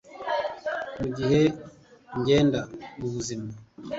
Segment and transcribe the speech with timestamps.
[0.99, 1.41] mugihe
[2.19, 2.61] ngenda
[2.99, 3.49] mubuzima